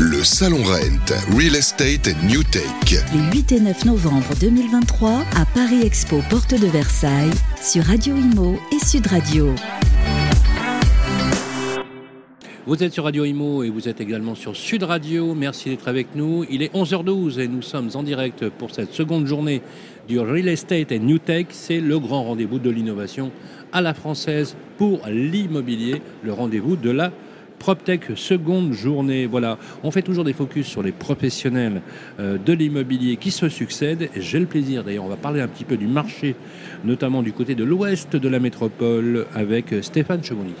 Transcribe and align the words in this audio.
Le 0.00 0.22
Salon 0.22 0.62
Rent, 0.62 1.36
Real 1.36 1.56
Estate 1.56 2.06
and 2.06 2.28
New 2.28 2.44
Tech. 2.44 2.62
Les 3.12 3.36
8 3.36 3.50
et 3.50 3.58
9 3.58 3.84
novembre 3.84 4.28
2023 4.38 5.10
à 5.10 5.44
Paris 5.56 5.82
Expo, 5.82 6.20
porte 6.30 6.54
de 6.54 6.68
Versailles, 6.68 7.32
sur 7.60 7.82
Radio 7.82 8.14
Imo 8.14 8.60
et 8.70 8.78
Sud 8.78 9.08
Radio. 9.08 9.52
Vous 12.64 12.80
êtes 12.80 12.92
sur 12.92 13.02
Radio 13.02 13.24
Imo 13.24 13.64
et 13.64 13.70
vous 13.70 13.88
êtes 13.88 14.00
également 14.00 14.36
sur 14.36 14.54
Sud 14.54 14.84
Radio. 14.84 15.34
Merci 15.34 15.70
d'être 15.70 15.88
avec 15.88 16.14
nous. 16.14 16.44
Il 16.48 16.62
est 16.62 16.72
11h12 16.72 17.40
et 17.40 17.48
nous 17.48 17.62
sommes 17.62 17.90
en 17.94 18.04
direct 18.04 18.48
pour 18.50 18.72
cette 18.72 18.92
seconde 18.92 19.26
journée 19.26 19.62
du 20.06 20.20
Real 20.20 20.46
Estate 20.46 20.92
and 20.92 21.00
New 21.00 21.18
Tech. 21.18 21.46
C'est 21.50 21.80
le 21.80 21.98
grand 21.98 22.22
rendez-vous 22.22 22.60
de 22.60 22.70
l'innovation 22.70 23.32
à 23.72 23.80
la 23.80 23.94
française 23.94 24.54
pour 24.76 25.00
l'immobilier, 25.08 26.02
le 26.22 26.32
rendez-vous 26.32 26.76
de 26.76 26.90
la 26.90 27.10
PropTech 27.58 28.12
seconde 28.16 28.72
journée. 28.72 29.26
Voilà, 29.26 29.58
on 29.82 29.90
fait 29.90 30.02
toujours 30.02 30.24
des 30.24 30.32
focus 30.32 30.66
sur 30.66 30.82
les 30.82 30.92
professionnels 30.92 31.82
euh, 32.18 32.38
de 32.38 32.52
l'immobilier 32.52 33.16
qui 33.16 33.30
se 33.30 33.48
succèdent. 33.48 34.10
J'ai 34.16 34.40
le 34.40 34.46
plaisir, 34.46 34.84
d'ailleurs, 34.84 35.04
on 35.04 35.08
va 35.08 35.16
parler 35.16 35.40
un 35.40 35.48
petit 35.48 35.64
peu 35.64 35.76
du 35.76 35.86
marché, 35.86 36.36
notamment 36.84 37.22
du 37.22 37.32
côté 37.32 37.54
de 37.54 37.64
l'ouest 37.64 38.16
de 38.16 38.28
la 38.28 38.40
métropole, 38.40 39.26
avec 39.34 39.74
Stéphane 39.82 40.22
Chemouni. 40.22 40.54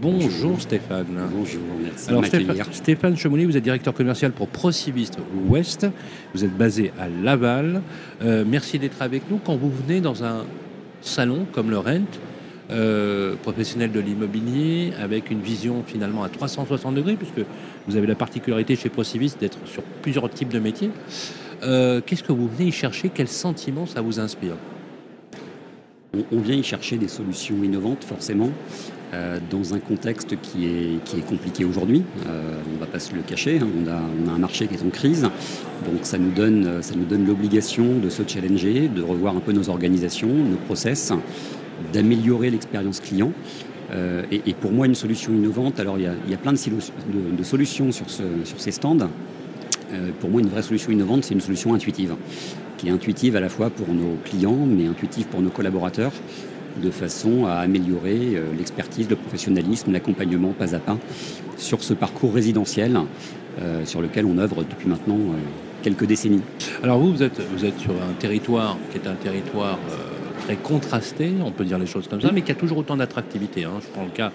Bonjour, 0.00 0.60
Stéphane. 0.60 1.06
Bonjour, 1.32 1.60
merci. 1.82 2.08
Alors 2.08 2.24
Stéphane, 2.24 2.56
Stéphane 2.70 3.16
Chemouni, 3.16 3.46
vous 3.46 3.56
êtes 3.56 3.64
directeur 3.64 3.92
commercial 3.92 4.30
pour 4.30 4.46
Prociviste 4.46 5.18
Ouest. 5.48 5.88
Vous 6.34 6.44
êtes 6.44 6.56
basé 6.56 6.92
à 7.00 7.08
Laval. 7.08 7.82
Euh, 8.22 8.44
merci 8.46 8.78
d'être 8.78 9.02
avec 9.02 9.28
nous. 9.28 9.40
Quand 9.44 9.56
vous 9.56 9.70
venez 9.70 10.00
dans 10.00 10.22
un 10.22 10.44
salon 11.00 11.46
comme 11.50 11.70
le 11.70 11.78
Rent, 11.78 12.06
euh, 12.70 13.34
professionnel 13.36 13.92
de 13.92 14.00
l'immobilier, 14.00 14.92
avec 15.00 15.30
une 15.30 15.40
vision 15.40 15.82
finalement 15.86 16.22
à 16.22 16.28
360 16.28 16.94
degrés, 16.94 17.16
puisque 17.16 17.46
vous 17.86 17.96
avez 17.96 18.06
la 18.06 18.14
particularité 18.14 18.76
chez 18.76 18.90
Prociviste 18.90 19.40
d'être 19.40 19.58
sur 19.64 19.82
plusieurs 20.02 20.28
types 20.28 20.52
de 20.52 20.58
métiers. 20.58 20.90
Euh, 21.62 22.02
qu'est-ce 22.04 22.22
que 22.22 22.32
vous 22.32 22.46
venez 22.46 22.68
y 22.68 22.72
chercher? 22.72 23.10
Quel 23.12 23.28
sentiment 23.28 23.86
ça 23.86 24.02
vous 24.02 24.20
inspire? 24.20 24.54
On, 26.32 26.40
vient 26.40 26.56
y 26.56 26.62
chercher 26.62 26.98
des 26.98 27.08
solutions 27.08 27.56
innovantes, 27.62 28.04
forcément, 28.04 28.50
euh, 29.14 29.38
dans 29.50 29.72
un 29.74 29.78
contexte 29.78 30.38
qui 30.40 30.66
est, 30.66 31.04
qui 31.04 31.18
est 31.18 31.26
compliqué 31.26 31.64
aujourd'hui. 31.64 32.02
on 32.26 32.74
ne 32.74 32.78
va 32.78 32.86
pas 32.86 32.98
se 32.98 33.14
le 33.14 33.22
cacher, 33.22 33.60
hein. 33.60 33.68
on, 33.82 33.88
a, 33.88 34.00
on, 34.24 34.28
a, 34.28 34.32
un 34.34 34.38
marché 34.38 34.66
qui 34.66 34.74
est 34.74 34.82
en 34.82 34.90
crise, 34.90 35.22
donc 35.22 36.00
ça 36.02 36.18
nous 36.18 36.32
donne, 36.32 36.82
ça 36.82 36.94
nous 36.94 37.04
donne 37.04 37.26
l'obligation 37.26 37.98
de 37.98 38.08
se 38.10 38.22
challenger, 38.26 38.88
de 38.88 39.02
revoir 39.02 39.36
un 39.36 39.40
peu 39.40 39.52
nos 39.52 39.68
organisations, 39.68 40.28
nos 40.28 40.56
process, 40.56 41.12
d'améliorer 41.92 42.50
l'expérience 42.50 43.00
client. 43.00 43.32
Euh, 43.90 44.22
et, 44.30 44.54
pour 44.54 44.72
moi, 44.72 44.86
une 44.86 44.94
solution 44.94 45.32
innovante, 45.32 45.80
alors 45.80 45.98
il 45.98 46.04
y 46.04 46.34
a, 46.34 46.36
plein 46.36 46.52
de, 46.52 47.42
solutions 47.42 47.90
sur, 47.92 48.06
ces 48.58 48.70
stands. 48.70 49.08
Euh, 49.92 50.10
pour 50.20 50.30
moi, 50.30 50.40
une 50.40 50.48
vraie 50.48 50.62
solution 50.62 50.92
innovante, 50.92 51.24
c'est 51.24 51.34
une 51.34 51.40
solution 51.40 51.72
intuitive, 51.72 52.14
qui 52.76 52.88
est 52.88 52.90
intuitive 52.90 53.36
à 53.36 53.40
la 53.40 53.48
fois 53.48 53.70
pour 53.70 53.88
nos 53.88 54.16
clients, 54.24 54.66
mais 54.66 54.86
intuitive 54.86 55.26
pour 55.26 55.40
nos 55.40 55.48
collaborateurs, 55.48 56.12
de 56.82 56.90
façon 56.90 57.46
à 57.46 57.54
améliorer 57.54 58.34
euh, 58.34 58.42
l'expertise, 58.56 59.08
le 59.08 59.16
professionnalisme, 59.16 59.90
l'accompagnement 59.90 60.52
pas 60.52 60.74
à 60.74 60.78
pas 60.78 60.98
sur 61.56 61.82
ce 61.82 61.94
parcours 61.94 62.34
résidentiel 62.34 62.98
sur 63.84 64.00
lequel 64.00 64.24
on 64.24 64.38
œuvre 64.38 64.62
depuis 64.62 64.86
maintenant 64.86 65.18
quelques 65.82 66.04
décennies. 66.04 66.42
Alors 66.80 67.00
vous, 67.00 67.12
vous 67.12 67.24
êtes, 67.24 67.40
vous 67.52 67.64
êtes 67.64 67.76
sur 67.80 67.90
un 67.90 68.12
territoire 68.16 68.76
qui 68.92 68.98
est 68.98 69.08
un 69.08 69.16
territoire 69.16 69.80
très 70.48 70.56
contrasté, 70.56 71.30
on 71.44 71.50
peut 71.50 71.66
dire 71.66 71.78
les 71.78 71.84
choses 71.84 72.08
comme 72.08 72.22
ça, 72.22 72.30
mais 72.32 72.40
qui 72.40 72.50
a 72.50 72.54
toujours 72.54 72.78
autant 72.78 72.96
d'attractivité. 72.96 73.64
Hein. 73.64 73.80
Je 73.82 73.86
prends 73.88 74.04
le 74.04 74.10
cas, 74.10 74.32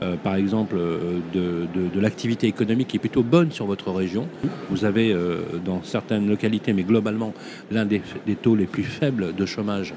euh, 0.00 0.14
par 0.14 0.36
exemple, 0.36 0.76
euh, 0.78 1.18
de, 1.34 2.00
l'activité 2.00 2.46
économique 2.46 2.86
qui 2.86 2.98
est 2.98 3.00
plutôt 3.00 3.24
bonne 3.24 3.50
sur 3.50 3.66
votre 3.66 3.90
région. 3.90 4.28
Vous 4.70 4.84
avez 4.84 5.12
euh, 5.12 5.40
dans 5.64 5.82
certaines 5.82 6.28
localités, 6.28 6.72
mais 6.72 6.84
globalement, 6.84 7.34
l'un 7.72 7.84
des, 7.84 8.00
taux 8.40 8.54
les 8.54 8.66
plus 8.66 8.84
faibles 8.84 9.34
de 9.34 9.46
chômage 9.46 9.92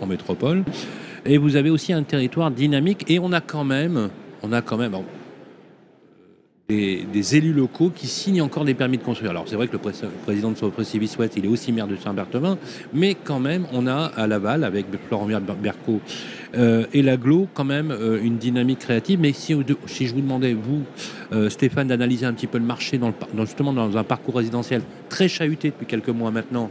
en 0.00 0.06
métropole. 0.06 0.64
Et 1.24 1.38
vous 1.38 1.54
avez 1.54 1.70
aussi 1.70 1.92
un 1.92 2.02
territoire 2.02 2.50
dynamique 2.50 3.04
et 3.08 3.20
on 3.20 3.30
a 3.30 3.40
quand 3.40 3.64
même, 3.64 4.08
on 4.42 4.52
a 4.52 4.60
quand 4.60 4.76
même, 4.76 4.96
des, 7.12 7.36
élus 7.36 7.52
locaux 7.52 7.90
qui 7.94 8.06
signent 8.06 8.42
encore 8.42 8.64
des 8.64 8.74
permis 8.74 8.98
de 8.98 9.02
construire. 9.02 9.30
Alors 9.30 9.44
c'est 9.46 9.56
vrai 9.56 9.68
que 9.68 9.72
le 9.72 9.92
président 10.24 10.50
de 10.50 10.56
Sopressivis 10.56 11.14
Ouest, 11.18 11.34
il 11.36 11.44
est 11.44 11.48
aussi 11.48 11.72
maire 11.72 11.86
de 11.86 11.96
Saint-Berthevin, 11.96 12.58
mais 12.92 13.14
quand 13.14 13.40
même, 13.40 13.66
on 13.72 13.86
a 13.86 14.12
à 14.16 14.26
Laval, 14.26 14.64
avec 14.64 14.86
Florent 15.08 15.26
Berco 15.26 16.00
euh, 16.54 16.84
et 16.92 17.02
l'aglo, 17.02 17.48
quand 17.54 17.64
même 17.64 17.90
euh, 17.90 18.20
une 18.22 18.36
dynamique 18.36 18.80
créative. 18.80 19.20
Mais 19.20 19.32
si, 19.32 19.54
je 19.54 20.14
vous 20.14 20.20
demandais, 20.20 20.54
vous, 20.54 20.82
euh, 21.32 21.48
Stéphane, 21.48 21.88
d'analyser 21.88 22.26
un 22.26 22.32
petit 22.32 22.46
peu 22.46 22.58
le 22.58 22.64
marché 22.64 22.98
dans, 22.98 23.08
le, 23.08 23.44
justement 23.44 23.72
dans 23.72 23.96
un 23.96 24.04
parcours 24.04 24.36
résidentiel 24.36 24.82
très 25.08 25.28
chahuté 25.28 25.70
depuis 25.70 25.86
quelques 25.86 26.08
mois 26.08 26.30
maintenant, 26.30 26.70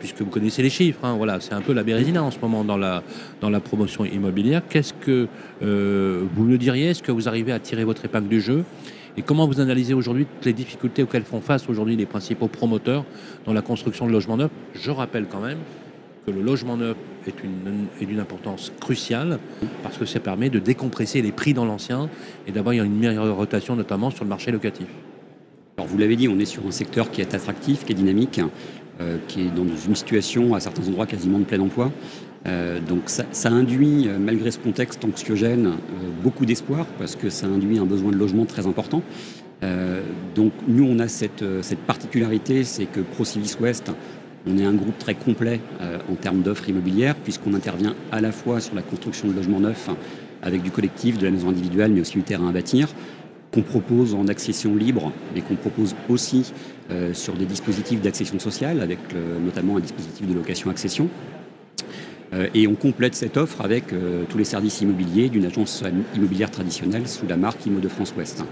puisque 0.00 0.20
vous 0.22 0.30
connaissez 0.30 0.64
les 0.64 0.68
chiffres, 0.68 0.98
hein, 1.04 1.14
voilà, 1.16 1.38
c'est 1.38 1.52
un 1.52 1.60
peu 1.60 1.72
la 1.72 1.84
bérésina 1.84 2.24
en 2.24 2.32
ce 2.32 2.40
moment 2.40 2.64
dans 2.64 2.76
la, 2.76 3.04
dans 3.40 3.50
la 3.50 3.60
promotion 3.60 4.04
immobilière. 4.04 4.62
Qu'est-ce 4.68 4.92
que 4.92 5.28
vous 5.60 6.42
me 6.42 6.56
diriez? 6.56 6.86
Est-ce 6.86 7.04
que 7.04 7.12
vous 7.12 7.28
arrivez 7.28 7.52
à 7.52 7.60
tirer 7.60 7.84
votre 7.84 8.04
épingle 8.04 8.26
du 8.26 8.40
jeu? 8.40 8.64
Et 9.16 9.22
comment 9.22 9.46
vous 9.46 9.60
analysez 9.60 9.94
aujourd'hui 9.94 10.26
toutes 10.26 10.46
les 10.46 10.52
difficultés 10.52 11.02
auxquelles 11.02 11.24
font 11.24 11.40
face 11.40 11.68
aujourd'hui 11.68 11.96
les 11.96 12.06
principaux 12.06 12.48
promoteurs 12.48 13.04
dans 13.44 13.52
la 13.52 13.62
construction 13.62 14.06
de 14.06 14.12
logements 14.12 14.36
neufs? 14.36 14.50
Je 14.74 14.90
rappelle 14.90 15.26
quand 15.30 15.40
même 15.40 15.58
que 16.26 16.30
le 16.30 16.42
logement 16.42 16.76
neuf 16.76 16.96
est 17.26 18.04
d'une 18.04 18.20
importance 18.20 18.72
cruciale 18.80 19.38
parce 19.82 19.96
que 19.98 20.04
ça 20.04 20.20
permet 20.20 20.50
de 20.50 20.58
décompresser 20.58 21.22
les 21.22 21.32
prix 21.32 21.54
dans 21.54 21.64
l'ancien 21.64 22.08
et 22.46 22.52
d'avoir 22.52 22.74
une 22.74 22.96
meilleure 22.96 23.34
rotation 23.36 23.76
notamment 23.76 24.10
sur 24.10 24.24
le 24.24 24.30
marché 24.30 24.50
locatif. 24.50 24.86
Alors 25.76 25.88
vous 25.88 25.98
l'avez 25.98 26.16
dit, 26.16 26.28
on 26.28 26.38
est 26.38 26.44
sur 26.44 26.66
un 26.66 26.70
secteur 26.70 27.10
qui 27.10 27.20
est 27.20 27.34
attractif, 27.34 27.84
qui 27.84 27.92
est 27.92 27.94
dynamique, 27.94 28.40
euh, 29.00 29.16
qui 29.28 29.42
est 29.42 29.50
dans 29.50 29.64
une 29.64 29.94
situation 29.94 30.54
à 30.54 30.60
certains 30.60 30.86
endroits 30.86 31.06
quasiment 31.06 31.38
de 31.38 31.44
plein 31.44 31.60
emploi. 31.60 31.90
Euh, 32.46 32.80
donc 32.80 33.02
ça, 33.06 33.50
induit, 33.50 34.08
euh, 34.08 34.18
malgré 34.18 34.50
ce 34.50 34.58
contexte 34.58 35.04
anxiogène, 35.04 35.66
euh, 35.66 35.70
beaucoup 36.22 36.46
d'espoir 36.46 36.86
parce 36.98 37.14
que 37.14 37.28
ça 37.28 37.46
induit 37.46 37.78
un 37.78 37.84
besoin 37.84 38.10
de 38.10 38.16
logement 38.16 38.46
très 38.46 38.66
important. 38.66 39.02
donc 40.34 40.52
nous, 40.66 40.84
on 40.84 40.98
a 41.00 41.08
cette, 41.08 41.44
particularité, 41.86 42.64
c'est 42.64 42.86
que 42.86 43.00
ProCivis 43.00 43.56
West, 43.60 43.92
on 44.46 44.56
est 44.56 44.64
un 44.64 44.72
groupe 44.72 44.96
très 44.96 45.14
complet 45.14 45.60
en 46.10 46.14
termes 46.14 46.40
d'offres 46.40 46.66
immobilières 46.70 47.14
puisqu'on 47.14 47.52
intervient 47.52 47.94
à 48.10 48.22
la 48.22 48.32
fois 48.32 48.60
sur 48.60 48.74
la 48.74 48.80
construction 48.80 49.28
de 49.28 49.34
logements 49.34 49.60
neufs 49.60 49.90
avec 50.42 50.62
du 50.62 50.70
collectif, 50.70 51.18
de 51.18 51.26
la 51.26 51.30
maison 51.30 51.50
individuelle, 51.50 51.92
mais 51.92 52.00
aussi 52.00 52.14
du 52.14 52.22
terrain 52.22 52.48
à 52.48 52.52
bâtir 52.52 52.88
qu'on 53.52 53.62
propose 53.62 54.14
en 54.14 54.28
accession 54.28 54.74
libre, 54.76 55.12
mais 55.34 55.42
qu'on 55.42 55.56
propose 55.56 55.94
aussi 56.08 56.54
sur 57.12 57.34
des 57.34 57.44
dispositifs 57.44 58.00
d'accession 58.00 58.38
sociale, 58.38 58.80
avec 58.80 59.00
notamment 59.44 59.76
un 59.76 59.80
dispositif 59.80 60.26
de 60.26 60.32
location-accession. 60.32 61.10
Euh, 62.32 62.48
et 62.54 62.66
on 62.66 62.74
complète 62.74 63.14
cette 63.14 63.36
offre 63.36 63.60
avec 63.60 63.92
euh, 63.92 64.24
tous 64.28 64.38
les 64.38 64.44
services 64.44 64.80
immobiliers 64.80 65.28
d'une 65.28 65.44
agence 65.44 65.82
immobilière 66.14 66.50
traditionnelle 66.50 67.08
sous 67.08 67.26
la 67.26 67.36
marque 67.36 67.64
Immo 67.66 67.80
de 67.80 67.88
France 67.88 68.14
Ouest. 68.16 68.44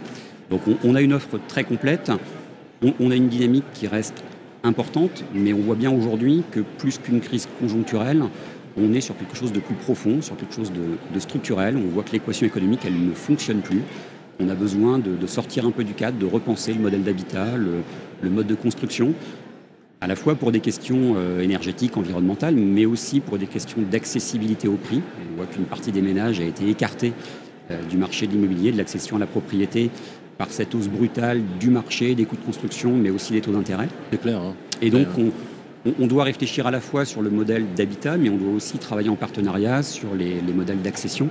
Donc 0.50 0.62
on, 0.82 0.94
a 0.94 1.02
une 1.02 1.12
offre 1.12 1.38
très 1.46 1.62
complète, 1.62 2.10
on, 2.82 3.10
a 3.10 3.14
une 3.14 3.28
dynamique 3.28 3.64
qui 3.74 3.86
reste 3.86 4.24
importante, 4.64 5.24
mais 5.34 5.52
on 5.52 5.58
voit 5.58 5.74
bien 5.74 5.90
aujourd'hui 5.90 6.42
que 6.50 6.60
plus 6.60 6.98
qu'une 6.98 7.20
crise 7.20 7.48
conjoncturelle, 7.60 8.24
on 8.78 8.94
est 8.94 9.00
sur 9.00 9.16
quelque 9.16 9.36
chose 9.36 9.52
de 9.52 9.60
plus 9.60 9.74
profond, 9.74 10.22
sur 10.22 10.36
quelque 10.36 10.54
chose 10.54 10.72
de, 10.72 11.20
structurel. 11.20 11.76
On 11.76 11.88
voit 11.88 12.02
que 12.02 12.12
l'équation 12.12 12.46
économique, 12.46 12.80
elle 12.86 13.08
ne 13.08 13.12
fonctionne 13.12 13.60
plus. 13.60 13.82
On 14.40 14.48
a 14.48 14.54
besoin 14.54 14.98
de, 14.98 15.26
sortir 15.26 15.66
un 15.66 15.70
peu 15.70 15.84
du 15.84 15.94
cadre, 15.94 16.18
de 16.18 16.26
repenser 16.26 16.72
le 16.72 16.80
modèle 16.80 17.02
d'habitat, 17.02 17.56
le, 17.56 18.30
mode 18.30 18.46
de 18.46 18.54
construction 18.54 19.14
à 20.00 20.06
la 20.06 20.16
fois 20.16 20.34
pour 20.34 20.52
des 20.52 20.60
questions 20.60 21.14
euh, 21.16 21.40
énergétiques, 21.40 21.96
environnementales, 21.96 22.54
mais 22.54 22.86
aussi 22.86 23.20
pour 23.20 23.38
des 23.38 23.46
questions 23.46 23.82
d'accessibilité 23.82 24.68
au 24.68 24.76
prix. 24.76 25.02
On 25.32 25.36
voit 25.36 25.46
qu'une 25.46 25.64
partie 25.64 25.92
des 25.92 26.02
ménages 26.02 26.40
a 26.40 26.44
été 26.44 26.68
écartée 26.68 27.12
euh, 27.70 27.82
du 27.84 27.96
marché 27.96 28.26
de 28.26 28.32
l'immobilier, 28.32 28.72
de 28.72 28.78
l'accession 28.78 29.16
à 29.16 29.18
la 29.18 29.26
propriété, 29.26 29.90
par 30.36 30.50
cette 30.50 30.74
hausse 30.74 30.88
brutale 30.88 31.42
du 31.58 31.70
marché, 31.70 32.14
des 32.14 32.24
coûts 32.24 32.36
de 32.36 32.44
construction, 32.44 32.96
mais 32.96 33.10
aussi 33.10 33.32
des 33.32 33.40
taux 33.40 33.50
d'intérêt. 33.50 33.88
C'est 34.12 34.20
clair. 34.20 34.40
Hein. 34.40 34.54
Et 34.80 34.90
donc, 34.90 35.08
on, 35.98 36.06
doit 36.06 36.22
réfléchir 36.22 36.68
à 36.68 36.70
la 36.70 36.80
fois 36.80 37.04
sur 37.04 37.22
le 37.22 37.30
modèle 37.30 37.64
d'habitat, 37.74 38.16
mais 38.16 38.30
on 38.30 38.36
doit 38.36 38.52
aussi 38.52 38.78
travailler 38.78 39.08
en 39.08 39.16
partenariat 39.16 39.82
sur 39.82 40.14
les, 40.14 40.40
modèles 40.54 40.80
d'accession. 40.80 41.28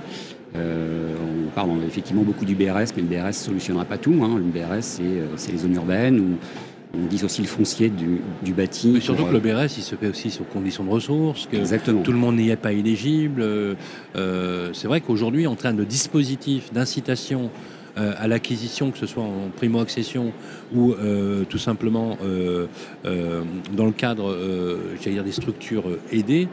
Euh, 0.56 1.14
on 1.46 1.48
parle 1.50 1.70
effectivement 1.86 2.22
beaucoup 2.22 2.44
du 2.44 2.54
BRS, 2.54 2.92
mais 2.96 3.02
le 3.02 3.08
BRS 3.08 3.26
ne 3.28 3.32
solutionnera 3.32 3.86
pas 3.86 3.96
tout. 3.96 4.20
Hein. 4.22 4.36
Le 4.36 4.42
BRS, 4.42 5.00
c'est 5.36 5.52
les 5.52 5.58
zones 5.58 5.74
urbaines 5.74 6.20
ou 6.20 6.36
on 6.94 7.06
dissocie 7.06 7.42
le 7.42 7.48
foncier 7.48 7.90
du, 7.90 8.52
bâti. 8.52 8.90
Mais 8.94 9.00
surtout 9.00 9.24
que 9.24 9.32
le 9.32 9.40
BRS, 9.40 9.76
il 9.76 9.82
se 9.82 9.94
fait 9.94 10.08
aussi 10.08 10.30
sur 10.30 10.48
conditions 10.48 10.84
de 10.84 10.90
ressources, 10.90 11.46
que 11.46 12.02
tout 12.02 12.12
le 12.12 12.18
monde 12.18 12.36
n'y 12.36 12.50
est 12.50 12.56
pas 12.56 12.72
éligible. 12.72 13.42
Euh, 14.16 14.70
c'est 14.72 14.88
vrai 14.88 15.00
qu'aujourd'hui, 15.00 15.46
en 15.46 15.54
train 15.54 15.74
de 15.74 15.84
dispositifs 15.84 16.72
d'incitation 16.72 17.50
euh, 17.98 18.12
à 18.16 18.28
l'acquisition, 18.28 18.90
que 18.90 18.98
ce 18.98 19.06
soit 19.06 19.22
en 19.22 19.50
primo-accession 19.54 20.32
ou 20.74 20.92
euh, 20.92 21.44
tout 21.44 21.58
simplement 21.58 22.16
dans 23.04 23.86
le 23.86 23.92
cadre, 23.92 24.36
j'allais 25.00 25.16
dire, 25.16 25.24
des 25.24 25.32
structures 25.32 25.84
aidées, 26.10 26.48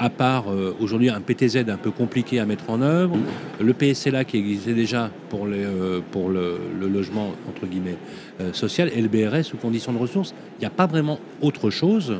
à 0.00 0.08
part 0.10 0.46
euh, 0.50 0.74
aujourd'hui 0.80 1.10
un 1.10 1.20
PTZ 1.20 1.58
un 1.68 1.76
peu 1.76 1.90
compliqué 1.90 2.40
à 2.40 2.46
mettre 2.46 2.68
en 2.70 2.80
œuvre, 2.80 3.16
le 3.60 3.72
PSLA 3.74 4.24
qui 4.24 4.38
existait 4.38 4.72
déjà 4.72 5.10
pour, 5.28 5.46
les, 5.46 5.62
euh, 5.62 6.00
pour 6.10 6.30
le, 6.30 6.54
le 6.80 6.88
logement 6.88 7.34
entre 7.48 7.66
guillemets 7.66 7.96
euh, 8.40 8.52
social 8.54 8.90
et 8.94 9.02
le 9.02 9.08
BRS 9.08 9.42
sous 9.44 9.58
conditions 9.58 9.92
de 9.92 9.98
ressources, 9.98 10.34
il 10.58 10.60
n'y 10.62 10.66
a 10.66 10.70
pas 10.70 10.86
vraiment 10.86 11.20
autre 11.42 11.70
chose 11.70 12.14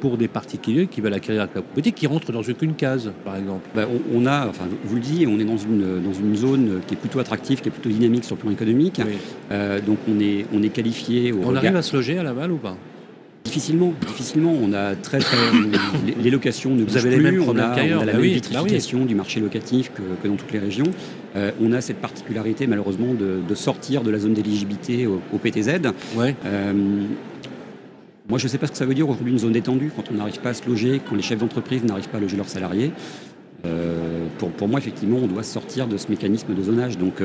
pour 0.00 0.16
des 0.16 0.26
particuliers 0.26 0.88
qui 0.88 1.00
veulent 1.00 1.14
acquérir 1.14 1.42
la 1.42 1.46
propriété 1.46 1.92
qui 1.92 2.08
rentrent 2.08 2.32
dans 2.32 2.40
aucune 2.40 2.74
case, 2.74 3.12
par 3.24 3.36
exemple. 3.36 3.60
Bah, 3.76 3.86
on, 4.12 4.26
a, 4.26 4.48
enfin, 4.48 4.64
vous 4.82 4.96
le 4.96 5.00
disiez, 5.00 5.28
on 5.28 5.38
est 5.38 5.44
dans 5.44 5.56
une, 5.56 6.02
dans 6.02 6.12
une 6.12 6.34
zone 6.34 6.80
qui 6.84 6.94
est 6.94 6.96
plutôt 6.96 7.20
attractive, 7.20 7.60
qui 7.60 7.68
est 7.68 7.70
plutôt 7.70 7.88
dynamique 7.88 8.24
sur 8.24 8.34
le 8.34 8.40
plan 8.40 8.50
économique. 8.50 9.00
Oui. 9.06 9.14
Donc 9.86 9.98
on 10.10 10.18
est, 10.18 10.46
on 10.52 10.64
est 10.64 10.70
qualifié 10.70 11.32
On 11.32 11.42
regard- 11.46 11.58
arrive 11.58 11.76
à 11.76 11.82
se 11.82 11.94
loger 11.94 12.18
à 12.18 12.24
Laval 12.24 12.50
ou 12.50 12.56
pas? 12.56 12.76
Difficilement, 13.46 13.92
difficilement. 14.08 14.52
On 14.60 14.72
a 14.72 14.96
très, 14.96 15.18
très, 15.18 15.36
les- 16.04 16.20
les 16.24 16.30
locations 16.30 16.74
ne 16.74 16.82
bougent 16.82 16.96
avez 16.96 17.10
les 17.10 17.16
plus. 17.16 17.38
mêmes 17.38 17.42
on 17.48 17.56
a, 17.56 17.68
on 17.70 18.00
a 18.00 18.04
la 18.04 18.06
Bah 18.06 18.12
même 18.14 18.20
oui, 18.20 18.32
vitrification 18.34 19.04
du 19.04 19.14
marché 19.14 19.38
locatif 19.38 19.92
que, 19.94 20.02
que 20.20 20.26
dans 20.28 20.34
toutes 20.34 20.50
les 20.52 20.58
régions. 20.58 20.90
Euh, 21.36 21.52
on 21.60 21.72
a 21.72 21.80
cette 21.80 21.98
particularité, 21.98 22.66
malheureusement, 22.66 23.14
de, 23.14 23.38
de 23.48 23.54
sortir 23.54 24.02
de 24.02 24.10
la 24.10 24.18
zone 24.18 24.34
d'éligibilité 24.34 25.06
au, 25.06 25.20
au 25.32 25.38
PTZ. 25.38 25.78
Ouais. 26.16 26.34
Euh, 26.44 26.72
moi, 28.28 28.38
je 28.40 28.44
ne 28.46 28.48
sais 28.48 28.58
pas 28.58 28.66
ce 28.66 28.72
que 28.72 28.78
ça 28.78 28.84
veut 28.84 28.94
dire 28.94 29.08
aujourd'hui 29.08 29.32
une 29.32 29.38
zone 29.38 29.52
détendue, 29.52 29.92
quand 29.94 30.02
on 30.10 30.14
n'arrive 30.16 30.40
pas 30.40 30.50
à 30.50 30.54
se 30.54 30.66
loger, 30.68 31.00
quand 31.08 31.14
les 31.14 31.22
chefs 31.22 31.38
d'entreprise 31.38 31.84
n'arrivent 31.84 32.08
pas 32.08 32.18
à 32.18 32.20
loger 32.20 32.36
leurs 32.36 32.48
salariés. 32.48 32.90
Euh, 33.64 34.26
pour, 34.38 34.50
pour 34.50 34.66
moi, 34.68 34.80
effectivement, 34.80 35.18
on 35.22 35.28
doit 35.28 35.44
sortir 35.44 35.86
de 35.86 35.96
ce 35.96 36.08
mécanisme 36.08 36.52
de 36.52 36.62
zonage. 36.62 36.98
Donc, 36.98 37.20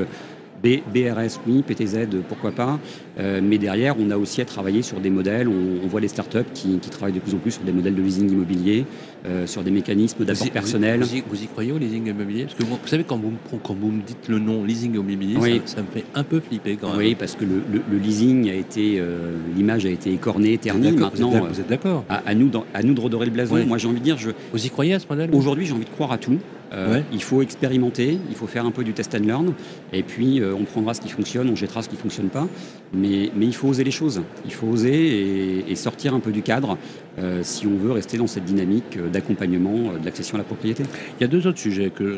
B- 0.63 0.81
BRS, 0.94 1.40
oui, 1.48 1.63
PTZ, 1.66 2.08
pourquoi 2.30 2.52
pas. 2.52 2.80
Euh, 3.19 3.42
mais 3.44 3.58
derrière, 3.58 3.96
on 4.00 4.12
a 4.12 4.18
aussi 4.18 4.42
à 4.42 4.46
travailler 4.46 4.81
sur 4.84 5.00
des 5.00 5.10
modèles. 5.10 5.48
On, 5.48 5.84
on 5.84 5.88
voit 5.88 6.02
les 6.02 6.08
startups 6.08 6.38
qui, 6.54 6.78
qui 6.78 6.90
travaillent 6.90 7.13
de 7.13 7.19
plus 7.19 7.34
en 7.34 7.38
plus 7.40 7.52
sur 7.52 7.63
des 7.63 7.72
modèles 7.72 7.96
de 7.96 8.02
leasing 8.02 8.31
immobilier, 8.31 8.86
euh, 9.25 9.48
sur 9.48 9.63
des 9.63 9.72
mécanismes 9.72 10.24
d'apport 10.24 10.50
personnel. 10.52 11.00
Vous 11.02 11.16
y, 11.16 11.24
vous 11.28 11.44
y 11.44 11.48
croyez 11.48 11.72
au 11.72 11.78
leasing 11.80 12.08
immobilier? 12.08 12.44
Parce 12.44 12.56
que 12.56 12.63
vous 12.63 12.78
savez, 12.86 13.04
quand 13.04 13.18
vous, 13.18 13.31
me, 13.31 13.60
quand 13.63 13.74
vous 13.74 13.90
me 13.92 14.02
dites 14.02 14.28
le 14.30 14.38
nom 14.40 14.63
leasing 14.63 14.94
immobilier, 14.94 15.38
Oui. 15.40 15.62
ça, 15.66 15.78
ça 15.78 15.81
me 15.81 15.88
fait 15.88 16.06
un 16.13 16.24
peu 16.24 16.40
flipper 16.40 16.78
quand 16.80 16.90
même. 16.90 16.98
Oui, 16.98 17.16
parce 17.16 17.36
que 17.36 17.44
le, 17.44 17.62
le- 17.72 17.81
le 17.92 17.98
leasing 17.98 18.50
a 18.50 18.54
été, 18.54 18.98
euh, 19.00 19.31
l'image 19.56 19.86
a 19.86 19.90
été 19.90 20.13
écornée, 20.13 20.58
ternie. 20.60 20.92
Maintenant, 20.92 21.31
vous 21.48 21.60
êtes 21.60 21.68
d'accord 21.69 22.06
à, 22.08 22.18
à 22.25 22.36
nous, 22.36 22.52
à 22.74 22.84
nous 22.84 22.94
de 22.94 23.02
redorer 23.02 23.25
le 23.25 23.31
blason. 23.31 23.56
Oui. 23.56 23.66
Moi, 23.66 23.78
j'ai 23.80 23.88
envie 23.88 24.00
de 24.00 24.04
dire, 24.06 24.18
je, 24.18 24.30
Vous 24.54 24.66
y 24.66 24.69
croyez 24.69 24.94
à 24.94 25.00
ce 25.00 25.06
modèle? 25.10 25.30
Aujourd'hui, 25.34 25.66
j'ai 25.66 25.74
envie 25.74 25.86
de 25.86 25.90
croire 25.90 26.12
à 26.12 26.18
tout. 26.18 26.38
Euh, 26.74 26.92
Ouais. 26.92 27.04
Il 27.12 27.22
faut 27.22 27.42
expérimenter, 27.42 28.18
il 28.30 28.36
faut 28.36 28.48
faire 28.48 28.66
un 28.66 28.72
peu 28.72 28.84
du 28.84 28.94
test 28.94 29.14
and 29.16 29.26
learn, 29.26 29.54
et 29.94 30.04
puis 30.04 30.40
euh, 30.40 30.54
on 30.54 30.64
prendra 30.64 30.94
ce 30.94 31.02
qui 31.02 31.10
fonctionne, 31.10 31.50
on 31.50 31.56
jettera 31.56 31.82
ce 31.82 31.90
qui 31.90 31.96
ne 31.96 32.02
fonctionne 32.02 32.30
pas. 32.30 32.48
Mais, 32.94 33.32
mais 33.36 33.46
il 33.46 33.54
faut 33.54 33.68
oser 33.68 33.84
les 33.84 33.92
choses. 33.92 34.22
Il 34.46 34.54
faut 34.54 34.68
oser 34.68 34.90
et, 34.94 35.72
et 35.72 35.76
sortir 35.76 36.14
un 36.14 36.20
peu 36.20 36.32
du 36.32 36.42
cadre 36.42 36.78
euh, 37.20 37.42
si 37.44 37.68
on 37.68 37.76
veut 37.78 37.92
rester 37.92 38.18
dans 38.18 38.28
cette 38.28 38.46
dynamique 38.46 38.98
d'accompagnement 39.12 39.94
de 40.00 40.06
l'accession 40.06 40.36
à 40.36 40.38
la 40.40 40.44
propriété. 40.44 40.84
Il 41.20 41.22
y 41.22 41.26
a 41.26 41.28
deux 41.28 41.46
autres 41.48 41.60
sujets 41.60 41.90
que, 41.90 42.18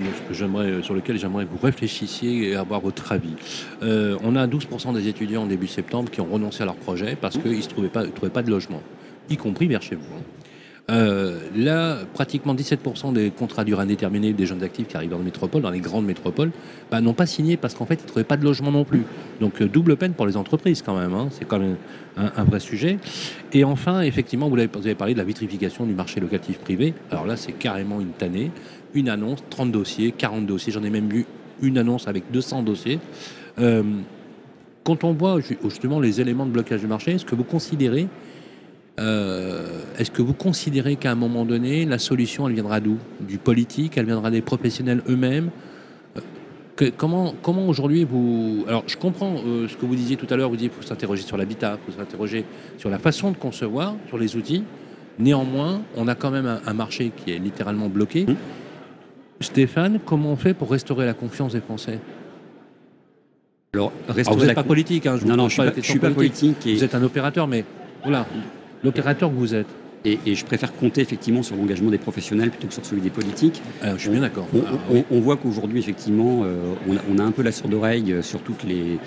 sur 0.81 0.95
lesquels 0.95 1.19
j'aimerais 1.19 1.45
que 1.45 1.51
vous 1.51 1.59
réfléchissiez 1.61 2.49
et 2.49 2.55
avoir 2.55 2.79
votre 2.81 3.11
avis. 3.11 3.33
On 3.81 4.35
a 4.35 4.47
12% 4.47 4.93
des 4.93 5.07
étudiants 5.07 5.43
en 5.43 5.47
début 5.47 5.67
septembre 5.67 6.09
qui 6.11 6.21
ont 6.21 6.25
renoncé 6.31 6.63
à 6.63 6.65
leur 6.65 6.75
projet 6.75 7.17
parce 7.19 7.37
qu'ils 7.37 7.57
ne 7.57 7.61
trouvaient 7.61 7.87
pas, 7.87 8.05
trouvaient 8.05 8.31
pas 8.31 8.43
de 8.43 8.49
logement, 8.49 8.81
y 9.29 9.37
compris 9.37 9.67
vers 9.67 9.81
chez 9.81 9.95
vous. 9.95 10.03
Euh, 10.91 11.39
là, 11.55 11.99
pratiquement 12.13 12.53
17% 12.53 13.13
des 13.13 13.31
contrats 13.31 13.63
durée 13.63 13.83
indéterminée 13.83 14.33
des 14.33 14.45
jeunes 14.45 14.63
actifs 14.63 14.87
qui 14.89 14.97
arrivent 14.97 15.11
dans 15.11 15.17
les 15.17 15.23
métropoles, 15.23 15.61
dans 15.61 15.69
les 15.69 15.79
grandes 15.79 16.05
métropoles, 16.05 16.51
bah, 16.91 16.99
n'ont 16.99 17.13
pas 17.13 17.25
signé 17.25 17.55
parce 17.55 17.73
qu'en 17.73 17.85
fait, 17.85 17.95
ils 17.95 18.03
ne 18.03 18.07
trouvaient 18.07 18.25
pas 18.25 18.35
de 18.35 18.43
logement 18.43 18.71
non 18.71 18.83
plus. 18.83 19.03
Donc, 19.39 19.61
euh, 19.61 19.67
double 19.69 19.95
peine 19.95 20.11
pour 20.13 20.27
les 20.27 20.35
entreprises 20.35 20.81
quand 20.81 20.97
même. 20.97 21.13
hein. 21.13 21.29
C'est 21.31 21.45
quand 21.45 21.59
même 21.59 21.77
un, 22.17 22.43
vrai 22.43 22.59
sujet. 22.59 22.97
Et 23.53 23.63
enfin, 23.63 24.01
effectivement, 24.01 24.49
vous 24.49 24.57
avez, 24.57 24.95
parlé 24.95 25.13
de 25.13 25.19
la 25.19 25.23
vitrification 25.23 25.85
du 25.85 25.93
marché 25.93 26.19
locatif 26.19 26.59
privé. 26.59 26.93
Alors 27.11 27.25
là, 27.25 27.37
c'est 27.37 27.53
carrément 27.53 28.01
une 28.01 28.11
tannée. 28.11 28.51
Une 28.93 29.07
annonce, 29.07 29.41
30 29.49 29.71
dossiers, 29.71 30.11
40 30.11 30.45
dossiers. 30.45 30.73
J'en 30.73 30.83
ai 30.83 30.89
même 30.89 31.07
vu 31.07 31.25
une 31.61 31.77
annonce 31.77 32.09
avec 32.09 32.25
200 32.31 32.61
dossiers. 32.61 32.99
Euh, 33.57 33.83
quand 34.83 35.05
on 35.05 35.13
voit 35.13 35.39
ju- 35.39 35.57
justement 35.63 36.01
les 36.01 36.19
éléments 36.19 36.45
de 36.45 36.51
blocage 36.51 36.81
du 36.81 36.87
marché, 36.87 37.11
est-ce 37.13 37.25
que 37.25 37.35
vous 37.35 37.45
considérez 37.45 38.07
euh, 38.99 39.81
est-ce 39.97 40.11
que 40.11 40.21
vous 40.21 40.33
considérez 40.33 40.95
qu'à 40.97 41.11
un 41.11 41.15
moment 41.15 41.45
donné, 41.45 41.85
la 41.85 41.97
solution, 41.97 42.47
elle 42.47 42.53
viendra 42.53 42.79
d'où? 42.79 42.97
Du 43.21 43.37
politique, 43.37 43.97
elle 43.97 44.05
viendra 44.05 44.29
des 44.31 44.41
professionnels 44.41 45.01
eux-mêmes? 45.09 45.49
Euh, 46.15 46.19
que- 46.75 46.91
Comment, 46.95 47.33
comment 47.41 47.67
aujourd'hui 47.67 48.03
vous... 48.03 48.65
Alors, 48.67 48.83
je 48.87 48.97
comprends 48.97 49.35
euh, 49.45 49.67
ce 49.67 49.75
que 49.77 49.85
vous 49.85 49.95
disiez 49.95 50.15
tout 50.15 50.27
à 50.29 50.35
l'heure, 50.35 50.49
vous 50.49 50.55
disiez 50.55 50.69
qu'il 50.69 50.81
faut 50.81 50.87
s'interroger 50.87 51.23
sur 51.23 51.37
l'habitat, 51.37 51.77
il 51.87 51.91
faut 51.91 51.99
s'interroger 51.99 52.45
sur 52.77 52.89
la 52.89 52.99
façon 52.99 53.31
de 53.31 53.37
concevoir, 53.37 53.95
sur 54.09 54.17
les 54.17 54.35
outils. 54.35 54.63
Néanmoins, 55.19 55.81
on 55.95 56.07
a 56.07 56.15
quand 56.15 56.31
même 56.31 56.45
un, 56.45 56.61
un 56.65 56.73
marché 56.73 57.11
qui 57.15 57.31
est 57.31 57.39
littéralement 57.39 57.89
bloqué. 57.89 58.25
Mmh. 58.25 58.35
Stéphane, 59.41 59.99
comment 60.05 60.31
on 60.31 60.35
fait 60.35 60.53
pour 60.53 60.71
restaurer 60.71 61.05
la 61.05 61.13
confiance 61.13 61.53
des 61.53 61.61
Français? 61.61 61.99
Alors, 63.73 63.91
Alors, 64.05 64.15
restaurer 64.15 64.39
Vous 64.39 64.45
n'êtes 64.45 64.55
pas 64.55 64.63
politique, 64.63 65.05
hein, 65.07 65.17
je 65.17 65.25
je 65.25 65.49
suis 65.49 65.57
pas, 65.57 65.65
je 65.65 65.71
question 65.71 65.91
suis 65.93 65.99
pas 65.99 66.11
politique. 66.11 66.53
politique 66.53 66.67
et, 66.67 66.75
Vous 66.75 66.83
êtes 66.83 66.95
un 66.95 67.03
opérateur, 67.03 67.47
mais 67.47 67.65
voilà, 68.03 68.25
l'opérateur 68.83 69.29
que 69.29 69.35
vous 69.35 69.53
êtes. 69.55 69.67
et- 70.05 70.19
et 70.25 70.35
je 70.35 70.43
préfère 70.43 70.73
compter 70.75 70.99
effectivement 70.99 71.43
sur 71.43 71.55
l'engagement 71.55 71.89
des 71.89 71.97
professionnels 71.97 72.49
plutôt 72.49 72.67
que 72.67 72.73
sur 72.73 72.85
celui 72.85 72.99
des 73.01 73.09
politiques. 73.09 73.61
Euh, 73.85 73.93
je 73.95 74.01
suis 74.01 74.09
bien 74.09 74.19
d'accord. 74.19 74.45
On, 74.53 74.59
Alors, 74.59 75.03
on 75.11 75.19
voit 75.21 75.37
qu'aujourd'hui, 75.37 75.79
effectivement, 75.79 76.41
euh, 76.43 76.57
on, 76.89 76.97
a, 76.97 76.99
on 77.09 77.19
a 77.19 77.23
un 77.23 77.31
peu 77.31 77.41
la 77.41 77.53
sourde 77.53 77.73
oreille 77.73 78.11
euh, 78.11 78.21
sur 78.21 78.41
toutes 78.41 78.65
les, 78.65 78.99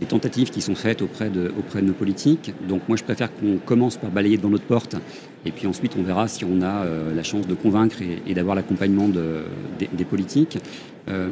les 0.00 0.06
tentatives 0.08 0.50
qui 0.50 0.60
sont 0.60 0.74
faites 0.74 1.02
auprès 1.02 1.30
de, 1.30 1.52
auprès 1.56 1.82
de 1.82 1.86
nos 1.86 1.92
politiques. 1.92 2.52
Donc 2.68 2.80
moi, 2.88 2.96
je 2.96 3.04
préfère 3.04 3.28
qu'on 3.32 3.58
commence 3.64 3.96
par 3.96 4.10
balayer 4.10 4.38
devant 4.38 4.48
notre 4.50 4.64
porte, 4.64 4.96
et 5.46 5.52
puis 5.52 5.68
ensuite, 5.68 5.92
on 5.96 6.02
verra 6.02 6.26
si 6.26 6.44
on 6.44 6.62
a 6.62 6.84
euh, 6.84 7.14
la 7.14 7.22
chance 7.22 7.46
de 7.46 7.54
convaincre 7.54 8.02
et, 8.02 8.20
et 8.28 8.34
d'avoir 8.34 8.56
l'accompagnement 8.56 9.06
de- 9.06 9.44
des, 9.78 9.88
des 9.92 10.04
politiques. 10.04 10.58
Euh, 11.08 11.28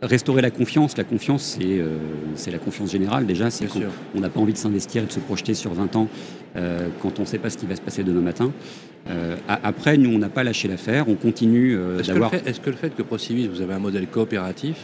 Restaurer 0.00 0.42
la 0.42 0.52
confiance, 0.52 0.96
la 0.96 1.02
confiance, 1.02 1.56
c'est 1.58 1.80
euh, 1.80 1.98
c'est 2.36 2.52
la 2.52 2.58
confiance 2.58 2.92
générale 2.92 3.26
déjà. 3.26 3.50
C'est 3.50 3.64
Bien 3.64 3.72
qu'on 3.74 3.80
sûr. 3.80 3.90
on 4.14 4.20
n'a 4.20 4.28
pas 4.28 4.38
envie 4.38 4.52
de 4.52 4.58
s'investir 4.58 5.02
et 5.02 5.06
de 5.06 5.10
se 5.12 5.18
projeter 5.18 5.54
sur 5.54 5.72
20 5.74 5.96
ans 5.96 6.06
euh, 6.56 6.86
quand 7.02 7.18
on 7.18 7.22
ne 7.22 7.26
sait 7.26 7.38
pas 7.38 7.50
ce 7.50 7.58
qui 7.58 7.66
va 7.66 7.74
se 7.74 7.80
passer 7.80 8.04
demain 8.04 8.20
matin. 8.20 8.52
Euh, 9.10 9.34
après, 9.48 9.96
nous, 9.96 10.10
on 10.14 10.18
n'a 10.18 10.28
pas 10.28 10.44
lâché 10.44 10.68
l'affaire. 10.68 11.08
On 11.08 11.14
continue 11.16 11.76
que, 11.76 12.06
d'avoir. 12.06 12.30
fait, 12.30 12.46
est-ce 12.46 12.60
que 12.60 12.70
le 12.70 12.76
fait 12.76 12.94
que 12.94 13.02
Procivis, 13.02 13.48
vous 13.48 13.60
avez 13.60 13.74
un 13.74 13.78
modèle 13.80 14.06
coopératif, 14.06 14.76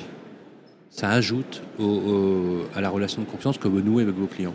ça 0.91 1.11
ajoute 1.11 1.63
au- 1.79 1.85
au- 1.85 2.65
à 2.75 2.81
la 2.81 2.89
relation 2.91 3.23
de 3.23 3.27
confiance 3.29 3.57
que 3.57 3.69
vous 3.69 3.83
nouez 3.83 4.03
avec 4.03 4.17
vos 4.17 4.27
clients? 4.27 4.55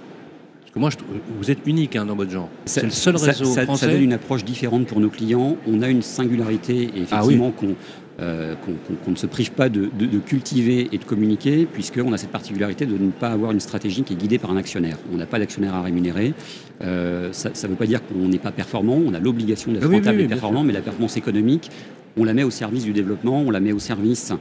Parce 0.61 0.71
que 0.73 0.79
moi, 0.79 0.89
je 0.91 0.97
vous 1.39 1.49
êtes 1.51 1.59
unique 1.65 1.95
hein, 1.95 2.05
dans 2.05 2.15
votre 2.15 2.29
genre. 2.31 2.49
C'est 2.65 2.83
le 2.83 2.89
seul 2.91 3.17
ça- 3.17 3.27
réseau 3.27 3.45
ça, 3.45 3.53
ça 3.53 3.63
français. 3.63 3.87
donne 3.91 4.03
une 4.03 4.13
approche 4.13 4.43
différente 4.45 4.85
pour 4.85 4.99
nos 4.99 5.09
clients. 5.09 5.57
On 5.67 5.81
a 5.81 5.89
une 5.89 6.01
singularité, 6.03 6.83
et 6.83 6.89
Ah 6.89 6.93
oui. 6.95 7.01
effectivement, 7.03 7.51
qu'on 7.51 7.75
euh, 8.21 8.53
qu'on- 8.55 8.95
qu'on- 9.05 9.11
ne 9.11 9.15
se 9.15 9.27
prive 9.27 9.53
pas 9.53 9.69
de, 9.69 9.89
de- 9.97 10.05
de 10.05 10.17
cultiver 10.19 10.89
et 10.91 10.97
de 10.97 11.05
communiquer, 11.05 11.65
puisqu'on 11.65 12.11
a 12.11 12.17
cette 12.17 12.31
particularité 12.31 12.85
de 12.85 12.97
ne 12.97 13.11
pas 13.11 13.29
avoir 13.29 13.51
une 13.53 13.61
stratégie 13.61 14.03
qui 14.03 14.11
est 14.11 14.17
guidée 14.17 14.37
par 14.37 14.51
un 14.51 14.57
actionnaire. 14.57 14.97
On 15.13 15.15
n'a 15.15 15.25
pas 15.25 15.39
d'actionnaire 15.39 15.73
à 15.73 15.81
rémunérer. 15.81 16.33
Euh, 16.81 17.29
ça 17.31 17.49
ne 17.63 17.67
veut 17.69 17.75
pas 17.77 17.85
dire 17.85 18.01
qu'on 18.05 18.27
n'est 18.27 18.37
pas 18.37 18.51
performant. 18.51 18.99
On 19.05 19.13
a 19.13 19.19
l'obligation 19.21 19.71
d'être 19.71 19.83
Ah 19.85 19.87
oui, 19.87 19.95
rentable 19.95 20.17
oui, 20.17 20.23
et 20.25 20.27
performant, 20.27 20.65
mais 20.65 20.73
la 20.73 20.81
performance 20.81 21.15
économique, 21.15 21.71
on 22.17 22.23
la 22.23 22.33
met 22.33 22.43
au 22.43 22.51
service 22.51 22.83
du 22.83 22.93
développement, 22.93 23.41
on 23.41 23.51
la 23.51 23.59
met 23.59 23.71
au 23.71 23.79
service 23.79 24.33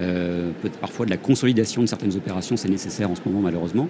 euh, 0.00 0.50
parfois 0.80 1.06
de 1.06 1.10
la 1.10 1.16
consolidation 1.16 1.82
de 1.82 1.86
certaines 1.86 2.16
opérations, 2.16 2.56
c'est 2.56 2.68
nécessaire 2.68 3.10
en 3.10 3.14
ce 3.14 3.20
moment 3.26 3.40
malheureusement, 3.40 3.88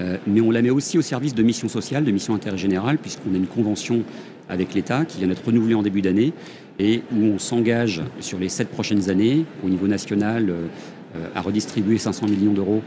Euh, 0.00 0.16
mais 0.26 0.40
on 0.40 0.50
la 0.50 0.62
met 0.62 0.70
aussi 0.70 0.98
au 0.98 1.02
service 1.02 1.34
de 1.34 1.42
missions 1.42 1.68
sociales, 1.68 2.04
de 2.04 2.10
missions 2.10 2.32
d'intérêt 2.32 2.58
général, 2.58 2.98
puisqu'on 2.98 3.34
a 3.34 3.36
une 3.36 3.46
convention 3.46 4.02
avec 4.48 4.74
l'État 4.74 5.04
qui 5.04 5.18
vient 5.18 5.28
d'être 5.28 5.44
renouvelée 5.44 5.74
en 5.74 5.82
début 5.82 6.00
d'année 6.00 6.32
et 6.78 7.02
où 7.12 7.24
on 7.24 7.38
s'engage 7.38 8.02
sur 8.20 8.38
les 8.38 8.48
sept 8.48 8.68
prochaines 8.68 9.10
années 9.10 9.44
au 9.64 9.68
niveau 9.68 9.86
national 9.86 10.50
euh, 10.50 11.26
à 11.34 11.40
redistribuer 11.40 11.98
500 11.98 12.26
millions 12.28 12.52
d'euros 12.52 12.82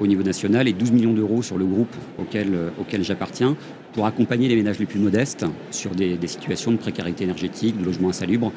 au 0.00 0.06
niveau 0.06 0.22
national 0.22 0.68
et 0.68 0.72
12 0.72 0.90
millions 0.92 1.12
d'euros 1.12 1.42
sur 1.42 1.58
le 1.58 1.66
groupe 1.66 1.94
auquel, 2.18 3.02
j'appartiens 3.02 3.56
pour 3.92 4.06
accompagner 4.06 4.48
les 4.48 4.56
ménages 4.56 4.78
les 4.78 4.86
plus 4.86 4.98
modestes 4.98 5.44
sur 5.70 5.90
des, 5.90 6.16
des 6.16 6.26
situations 6.28 6.72
de 6.72 6.78
précarité 6.78 7.24
énergétique, 7.24 7.78
de 7.78 7.84
logement 7.84 8.08
insalubre 8.08 8.52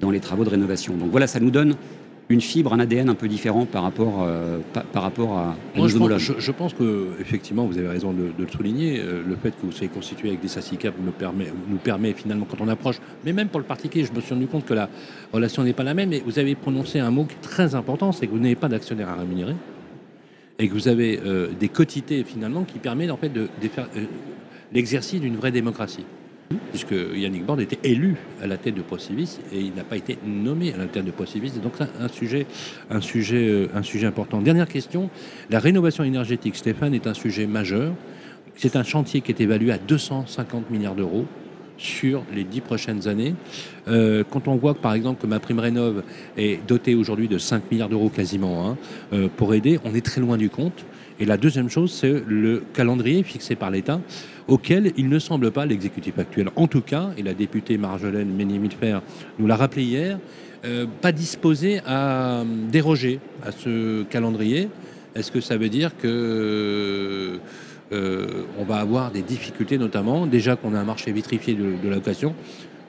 dans 0.00 0.10
les 0.10 0.20
travaux 0.20 0.44
de 0.44 0.50
rénovation. 0.50 0.96
Donc 0.96 1.10
voilà, 1.10 1.26
ça 1.26 1.40
nous 1.40 1.50
donne 1.50 1.74
une 2.30 2.42
fibre, 2.42 2.74
un 2.74 2.78
ADN 2.78 3.08
un 3.08 3.14
peu 3.14 3.26
différent 3.26 3.64
par 3.64 3.82
rapport, 3.82 4.22
euh, 4.22 4.58
par, 4.74 4.84
par 4.84 5.02
rapport 5.02 5.38
à, 5.38 5.42
à 5.42 5.56
Moi, 5.76 5.86
nos 5.86 5.88
je, 5.88 5.96
homologues. 5.96 6.18
pense, 6.18 6.36
je, 6.36 6.40
je 6.40 6.52
pense 6.52 6.74
que 6.74 7.08
effectivement, 7.20 7.64
vous 7.64 7.78
avez 7.78 7.88
raison 7.88 8.12
de, 8.12 8.24
de 8.38 8.44
le 8.44 8.48
souligner. 8.50 9.00
euh, 9.00 9.22
le 9.26 9.34
fait 9.36 9.50
que 9.52 9.64
vous 9.64 9.72
soyez 9.72 9.88
constitué 9.88 10.28
avec 10.28 10.40
des 10.42 10.48
SACICAP 10.48 10.94
nous 11.02 11.10
permet, 11.12 11.46
nous 11.70 11.78
permet 11.78 12.12
finalement, 12.12 12.46
quand 12.48 12.60
on 12.60 12.68
approche, 12.68 13.00
mais 13.24 13.32
même 13.32 13.48
pour 13.48 13.60
le 13.60 13.66
particulier, 13.66 14.04
je 14.04 14.12
me 14.12 14.20
suis 14.20 14.34
rendu 14.34 14.46
compte 14.46 14.66
que 14.66 14.74
la 14.74 14.90
relation 15.32 15.64
n'est 15.64 15.72
pas 15.72 15.84
la 15.84 15.94
même. 15.94 16.12
Et 16.12 16.22
vous 16.24 16.38
avez 16.38 16.54
prononcé 16.54 16.98
un 16.98 17.10
mot 17.10 17.24
qui 17.24 17.34
est 17.34 17.40
très 17.40 17.74
important, 17.74 18.12
c'est 18.12 18.26
que 18.26 18.32
vous 18.32 18.38
n'avez 18.40 18.56
pas 18.56 18.68
d'actionnaire 18.68 19.08
à 19.08 19.14
rémunérer 19.14 19.54
et 20.58 20.68
que 20.68 20.74
vous 20.74 20.88
avez 20.88 21.20
euh, 21.24 21.48
des 21.58 21.68
quotités 21.70 22.24
finalement 22.24 22.64
qui 22.64 22.78
permettent 22.78 23.10
en 23.12 23.16
fait 23.16 23.30
de, 23.32 23.48
de 23.62 23.68
faire 23.68 23.88
l'exercice 24.72 25.20
d'une 25.20 25.36
vraie 25.36 25.52
démocratie. 25.52 26.04
Puisque 26.70 26.94
Yannick 27.14 27.44
Borde 27.44 27.60
était 27.60 27.78
élu 27.88 28.16
à 28.42 28.46
la 28.46 28.56
tête 28.56 28.74
de 28.74 28.80
Procivis 28.80 29.38
et 29.52 29.60
il 29.60 29.74
n'a 29.74 29.84
pas 29.84 29.96
été 29.96 30.18
nommé 30.24 30.72
à 30.72 30.78
la 30.78 30.86
tête 30.86 31.04
de 31.04 31.10
Procivis. 31.10 31.52
Donc, 31.62 31.74
c'est 31.76 31.84
un 32.00 32.08
sujet, 32.08 32.46
un, 32.90 33.00
sujet, 33.00 33.48
euh, 33.48 33.68
un 33.74 33.82
sujet 33.82 34.06
important. 34.06 34.40
Dernière 34.40 34.68
question 34.68 35.10
la 35.50 35.58
rénovation 35.58 36.04
énergétique, 36.04 36.56
Stéphane, 36.56 36.94
est 36.94 37.06
un 37.06 37.14
sujet 37.14 37.46
majeur. 37.46 37.92
C'est 38.56 38.76
un 38.76 38.82
chantier 38.82 39.20
qui 39.20 39.30
est 39.30 39.40
évalué 39.40 39.72
à 39.72 39.78
250 39.78 40.70
milliards 40.70 40.94
d'euros. 40.94 41.26
sur 41.80 42.24
les 42.34 42.42
dix 42.42 42.60
prochaines 42.60 43.06
années. 43.06 43.36
Euh, 43.86 44.24
quand 44.28 44.48
on 44.48 44.56
voit 44.56 44.74
par 44.74 44.94
exemple, 44.94 45.22
que 45.22 45.28
ma 45.28 45.38
prime 45.38 45.60
rénov 45.60 46.02
est 46.36 46.58
dotée 46.66 46.96
aujourd'hui 46.96 47.28
de 47.28 47.38
5 47.38 47.70
milliards 47.70 47.88
d'euros 47.88 48.08
quasiment 48.08 48.68
hein, 48.68 48.76
euh, 49.12 49.28
pour 49.36 49.54
aider, 49.54 49.78
on 49.84 49.94
est 49.94 50.04
très 50.04 50.20
loin 50.20 50.36
du 50.36 50.50
compte. 50.50 50.84
Et 51.20 51.24
la 51.24 51.36
deuxième 51.36 51.68
chose, 51.68 51.92
c'est 51.92 52.22
le 52.26 52.62
calendrier 52.72 53.22
fixé 53.22 53.56
par 53.56 53.70
l'État, 53.70 54.00
auquel 54.46 54.92
il 54.96 55.08
ne 55.08 55.18
semble 55.18 55.50
pas 55.50 55.66
l'exécutif 55.66 56.18
actuel. 56.18 56.48
En 56.54 56.68
tout 56.68 56.80
cas, 56.80 57.10
et 57.16 57.22
la 57.22 57.34
députée 57.34 57.76
Marjolaine 57.76 58.30
Ménimilfer 58.34 59.00
nous 59.38 59.46
l'a 59.46 59.56
rappelé 59.56 59.82
hier, 59.82 60.18
euh, 60.64 60.86
pas 61.00 61.12
disposé 61.12 61.80
à 61.86 62.44
déroger 62.70 63.20
à 63.44 63.52
ce 63.52 64.04
calendrier. 64.04 64.68
Est-ce 65.14 65.32
que 65.32 65.40
ça 65.40 65.56
veut 65.56 65.68
dire 65.68 65.96
que 65.96 67.40
euh, 67.92 68.44
on 68.58 68.64
va 68.64 68.76
avoir 68.76 69.10
des 69.10 69.22
difficultés, 69.22 69.78
notamment 69.78 70.26
déjà 70.26 70.56
qu'on 70.56 70.74
a 70.74 70.78
un 70.78 70.84
marché 70.84 71.10
vitrifié 71.10 71.54
de, 71.54 71.74
de 71.82 71.88
location, 71.88 72.34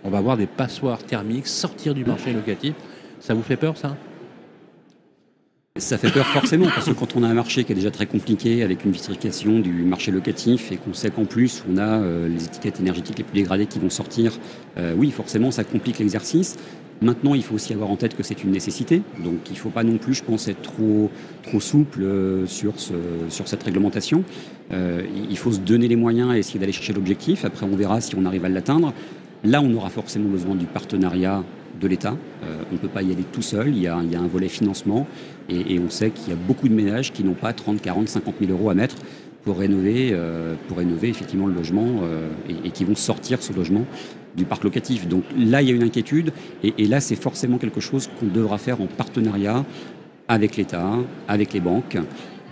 on 0.03 0.09
va 0.09 0.19
avoir 0.19 0.37
des 0.37 0.47
passoires 0.47 1.03
thermiques 1.03 1.47
sortir 1.47 1.93
du 1.93 2.05
marché 2.05 2.31
locatif. 2.31 2.73
Ça 3.19 3.33
vous 3.33 3.43
fait 3.43 3.57
peur, 3.57 3.75
ça? 3.77 3.97
Ça 5.79 5.97
fait 5.97 6.11
peur 6.11 6.25
forcément, 6.27 6.67
parce 6.73 6.85
que 6.85 6.91
quand 6.91 7.15
on 7.15 7.23
a 7.23 7.27
un 7.27 7.33
marché 7.33 7.63
qui 7.63 7.71
est 7.71 7.75
déjà 7.75 7.91
très 7.91 8.05
compliqué 8.05 8.63
avec 8.63 8.85
une 8.85 8.91
vitrification 8.91 9.59
du 9.59 9.71
marché 9.83 10.11
locatif 10.11 10.71
et 10.71 10.77
qu'on 10.77 10.93
sait 10.93 11.09
qu'en 11.09 11.25
plus 11.25 11.63
on 11.69 11.77
a 11.77 11.81
euh, 11.81 12.27
les 12.27 12.45
étiquettes 12.45 12.79
énergétiques 12.79 13.17
les 13.17 13.23
plus 13.23 13.35
dégradées 13.35 13.65
qui 13.65 13.79
vont 13.79 13.89
sortir, 13.89 14.37
euh, 14.77 14.93
oui, 14.97 15.11
forcément 15.11 15.51
ça 15.51 15.63
complique 15.63 15.99
l'exercice. 15.99 16.57
Maintenant, 17.01 17.33
il 17.33 17.43
faut 17.43 17.55
aussi 17.55 17.73
avoir 17.73 17.89
en 17.89 17.95
tête 17.95 18.17
que 18.17 18.23
c'est 18.23 18.43
une 18.43 18.51
nécessité, 18.51 19.01
donc 19.23 19.37
il 19.47 19.53
ne 19.53 19.57
faut 19.57 19.69
pas 19.69 19.83
non 19.83 19.97
plus, 19.97 20.15
je 20.15 20.23
pense, 20.23 20.49
être 20.49 20.61
trop, 20.61 21.09
trop 21.43 21.61
souple 21.61 22.03
euh, 22.03 22.45
sur, 22.45 22.73
sur 23.29 23.47
cette 23.47 23.63
réglementation. 23.63 24.23
il 24.71 25.37
faut 25.37 25.53
se 25.53 25.59
donner 25.59 25.87
les 25.87 25.95
moyens 25.95 26.35
et 26.35 26.39
essayer 26.39 26.59
d'aller 26.59 26.73
chercher 26.73 26.91
l'objectif. 26.91 27.45
Après, 27.45 27.65
on 27.65 27.75
verra 27.75 28.01
si 28.01 28.15
on 28.15 28.25
arrive 28.25 28.43
à 28.43 28.49
l'atteindre. 28.49 28.93
Là, 29.43 29.61
on 29.61 29.73
aura 29.73 29.89
forcément 29.89 30.29
besoin 30.29 30.55
du 30.55 30.65
partenariat 30.65 31.43
de 31.79 31.87
l'État. 31.87 32.15
on 32.43 32.73
ne 32.73 32.77
peut 32.77 32.89
pas 32.89 33.01
y 33.01 33.11
aller 33.11 33.23
tout 33.31 33.41
seul, 33.41 33.69
il 33.69 33.81
y 33.81 33.87
a, 33.87 33.95
un 33.95 34.27
volet 34.27 34.49
financement. 34.49 35.07
Et, 35.49 35.79
on 35.79 35.89
sait 35.89 36.11
qu'il 36.11 36.29
y 36.29 36.33
a 36.33 36.35
beaucoup 36.35 36.67
de 36.67 36.73
ménages 36.73 37.11
qui 37.11 37.23
n'ont 37.23 37.33
pas 37.33 37.53
30, 37.53 37.81
40, 37.81 38.09
50 38.09 38.35
000 38.39 38.51
euros 38.51 38.69
à 38.69 38.73
mettre 38.73 38.95
pour 39.43 39.57
rénover, 39.57 40.09
euh, 40.11 40.55
pour 40.67 40.77
rénover 40.77 41.09
effectivement 41.09 41.47
le 41.47 41.53
logement 41.53 42.01
euh, 42.03 42.29
et, 42.63 42.71
qui 42.71 42.83
vont 42.83 42.95
sortir 42.95 43.41
ce 43.41 43.53
logement 43.53 43.85
du 44.35 44.45
parc 44.45 44.63
locatif. 44.63 45.07
Donc 45.07 45.23
là, 45.37 45.61
il 45.61 45.69
y 45.69 45.71
a 45.71 45.75
une 45.75 45.83
inquiétude 45.83 46.31
et, 46.63 46.85
là, 46.85 46.99
c'est 46.99 47.15
forcément 47.15 47.57
quelque 47.57 47.79
chose 47.79 48.09
qu'on 48.19 48.27
devra 48.27 48.57
faire 48.57 48.81
en 48.81 48.85
partenariat 48.85 49.65
avec 50.27 50.57
l'État, 50.57 50.91
avec 51.27 51.53
les 51.53 51.59
banques. 51.59 51.97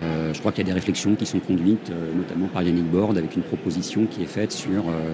Euh, 0.04 0.34
je 0.34 0.40
crois 0.40 0.52
qu'il 0.52 0.64
y 0.64 0.68
a 0.68 0.72
des 0.72 0.80
réflexions 0.80 1.16
qui 1.16 1.26
sont 1.26 1.40
conduites, 1.40 1.92
notamment 2.16 2.48
par 2.48 2.64
Yannick 2.64 2.90
Borde, 2.90 3.18
avec 3.18 3.36
une 3.36 3.42
proposition 3.42 4.06
qui 4.06 4.24
est 4.24 4.28
faite 4.28 4.52
sur 4.52 4.90
euh, 4.90 5.14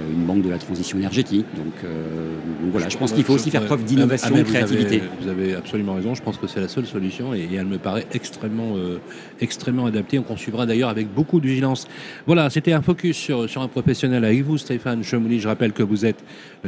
une 0.00 0.24
banque 0.24 0.42
de 0.42 0.50
la 0.50 0.58
transition 0.58 0.98
énergétique. 0.98 1.46
Donc, 1.56 1.72
euh, 1.84 2.36
voilà, 2.70 2.88
je 2.88 2.96
pense 2.96 3.12
qu'il 3.12 3.24
faut 3.24 3.34
aussi 3.34 3.50
faire 3.50 3.64
preuve 3.64 3.84
d'innovation 3.84 4.34
et 4.36 4.42
de 4.42 4.44
créativité. 4.44 5.02
Vous 5.20 5.28
avez, 5.28 5.54
absolument 5.54 5.94
raison, 5.94 6.14
je 6.14 6.22
pense 6.22 6.36
que 6.38 6.46
c'est 6.46 6.60
la 6.60 6.68
seule 6.68 6.86
solution 6.86 7.34
et, 7.34 7.48
elle 7.52 7.66
me 7.66 7.78
paraît 7.78 8.06
extrêmement, 8.12 8.76
euh, 8.76 8.98
extrêmement 9.40 9.86
adaptée. 9.86 10.18
On 10.18 10.22
poursuivra 10.22 10.66
d'ailleurs 10.66 10.88
avec 10.88 11.12
beaucoup 11.12 11.40
de 11.40 11.48
vigilance. 11.48 11.88
Voilà, 12.26 12.50
c'était 12.50 12.72
un 12.72 12.82
focus 12.82 13.16
sur, 13.16 13.50
sur 13.50 13.62
un 13.62 13.68
professionnel 13.68 14.24
avec 14.24 14.42
vous, 14.42 14.58
Stéphane 14.58 15.02
Chemouli. 15.02 15.40
Je 15.40 15.48
rappelle 15.48 15.72
que 15.72 15.82
vous 15.82 16.06
êtes 16.06 16.22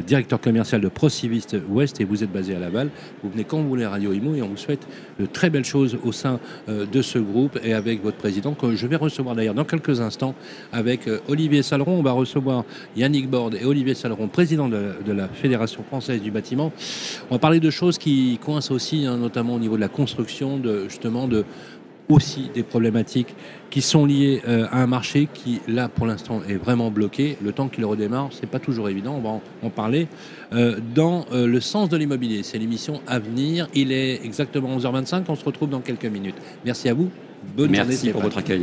directeur 0.06 0.40
commercial 0.40 0.80
de 0.80 0.88
Prociviste 0.88 1.56
Ouest 1.68 2.00
et 2.00 2.04
vous 2.04 2.24
êtes 2.24 2.32
basé 2.32 2.56
à 2.56 2.58
Laval. 2.58 2.90
Vous 3.22 3.30
venez 3.30 3.44
quand 3.44 3.60
vous 3.60 3.68
voulez 3.68 3.84
à 3.84 3.90
Radio 3.90 4.12
Imo 4.12 4.34
et 4.34 4.42
on 4.42 4.48
vous 4.48 4.56
souhaite 4.56 4.86
de 5.20 5.26
très 5.26 5.50
belles 5.50 5.64
choses 5.64 5.98
au 6.02 6.12
sein 6.12 6.40
de 6.68 7.02
ce 7.02 7.18
groupe 7.18 7.58
et 7.62 7.74
avec 7.74 8.02
votre 8.02 8.16
président 8.16 8.54
que 8.54 8.74
je 8.74 8.86
vais 8.86 8.96
recevoir 8.96 9.36
d'ailleurs 9.36 9.54
dans 9.54 9.64
quelques 9.64 10.00
instants 10.00 10.34
avec 10.72 11.08
Olivier 11.28 11.62
Saleron. 11.62 11.98
On 11.98 12.02
va 12.02 12.12
recevoir 12.12 12.64
Yannick 12.96 13.19
Borde 13.28 13.56
et 13.60 13.64
Olivier 13.64 13.94
Saleron, 13.94 14.28
président 14.28 14.68
de, 14.68 15.12
la 15.12 15.28
Fédération 15.28 15.82
française 15.82 16.22
du 16.22 16.30
bâtiment. 16.30 16.72
On 17.30 17.34
va 17.34 17.38
parler 17.38 17.60
de 17.60 17.70
choses 17.70 17.98
qui 17.98 18.38
coincent 18.42 18.72
aussi, 18.74 19.06
hein, 19.06 19.16
notamment 19.16 19.54
au 19.54 19.58
niveau 19.58 19.76
de 19.76 19.80
la 19.80 19.88
construction, 19.88 20.58
de, 20.58 20.88
justement 20.88 21.28
de 21.28 21.44
aussi 22.10 22.50
des 22.54 22.62
problématiques 22.62 23.34
qui 23.70 23.80
sont 23.82 24.04
liées 24.04 24.42
euh, 24.46 24.66
à 24.70 24.82
un 24.82 24.86
marché 24.86 25.28
qui, 25.32 25.60
là, 25.68 25.88
pour 25.88 26.06
l'instant, 26.06 26.42
est 26.48 26.56
vraiment 26.56 26.90
bloqué. 26.90 27.36
Le 27.42 27.52
temps 27.52 27.68
qu'il 27.68 27.84
redémarre, 27.84 28.30
c'est 28.32 28.48
pas 28.48 28.58
toujours 28.58 28.88
évident. 28.88 29.14
On 29.14 29.20
va 29.20 29.40
en, 29.62 29.70
parler. 29.70 30.08
Euh, 30.52 30.78
dans 30.94 31.24
euh, 31.32 31.46
le 31.46 31.60
sens 31.60 31.88
de 31.88 31.96
l'immobilier, 31.96 32.42
c'est 32.42 32.58
l'émission 32.58 33.00
à 33.06 33.18
venir. 33.18 33.68
Il 33.74 33.92
est 33.92 34.24
exactement 34.24 34.76
11h25. 34.76 35.22
On 35.28 35.36
se 35.36 35.44
retrouve 35.44 35.70
dans 35.70 35.80
quelques 35.80 36.06
minutes. 36.06 36.36
Merci 36.64 36.88
à 36.88 36.94
vous. 36.94 37.10
Bonne 37.56 37.70
Merci 37.70 37.96
journée. 37.96 38.12
pour 38.12 38.22
votre 38.22 38.38
accueil. 38.38 38.62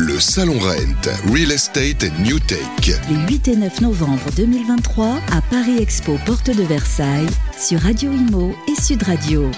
Le 0.00 0.20
Salon 0.20 0.60
Rent, 0.60 1.10
Real 1.32 1.50
Estate 1.50 2.04
New 2.20 2.38
Take. 2.38 2.94
Les 3.10 3.34
8 3.34 3.48
et 3.48 3.56
9 3.56 3.80
novembre 3.80 4.30
2023 4.36 5.18
à 5.32 5.40
Paris 5.50 5.78
Expo, 5.80 6.16
porte 6.24 6.56
de 6.56 6.62
Versailles, 6.62 7.26
sur 7.58 7.80
Radio 7.80 8.12
Imo 8.12 8.54
et 8.68 8.80
Sud 8.80 9.02
Radio. 9.02 9.50